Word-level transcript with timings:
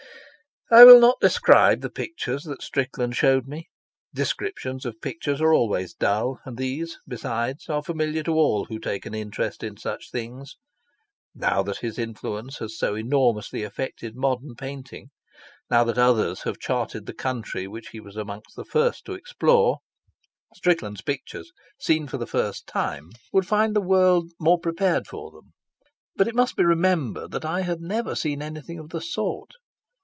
I 0.73 0.85
will 0.85 1.01
not 1.01 1.19
describe 1.19 1.81
the 1.81 1.89
pictures 1.89 2.43
that 2.45 2.61
Strickland 2.61 3.17
showed 3.17 3.45
me. 3.45 3.67
Descriptions 4.13 4.85
of 4.85 5.01
pictures 5.01 5.41
are 5.41 5.53
always 5.53 5.93
dull, 5.93 6.39
and 6.45 6.55
these, 6.57 6.97
besides, 7.05 7.67
are 7.67 7.83
familiar 7.83 8.23
to 8.23 8.35
all 8.35 8.63
who 8.63 8.79
take 8.79 9.05
an 9.05 9.13
interest 9.13 9.63
in 9.65 9.75
such 9.75 10.11
things. 10.11 10.55
Now 11.35 11.61
that 11.63 11.79
his 11.79 11.99
influence 11.99 12.59
has 12.59 12.77
so 12.77 12.95
enormously 12.95 13.63
affected 13.63 14.15
modern 14.15 14.55
painting, 14.55 15.09
now 15.69 15.83
that 15.83 15.97
others 15.97 16.43
have 16.43 16.57
charted 16.57 17.05
the 17.05 17.13
country 17.13 17.67
which 17.67 17.89
he 17.89 17.99
was 17.99 18.15
among 18.15 18.43
the 18.55 18.63
first 18.63 19.03
to 19.07 19.13
explore, 19.13 19.79
Strickland's 20.55 21.01
pictures, 21.01 21.51
seen 21.81 22.07
for 22.07 22.17
the 22.17 22.25
first 22.25 22.65
time, 22.65 23.09
would 23.33 23.45
find 23.45 23.75
the 23.75 23.81
mind 23.83 24.31
more 24.39 24.57
prepared 24.57 25.05
for 25.05 25.31
them; 25.31 25.51
but 26.15 26.29
it 26.29 26.33
must 26.35 26.55
be 26.55 26.63
remembered 26.63 27.31
that 27.31 27.43
I 27.43 27.59
had 27.63 27.81
never 27.81 28.15
seen 28.15 28.41
anything 28.41 28.79
of 28.79 28.91
the 28.91 29.01
sort. 29.01 29.51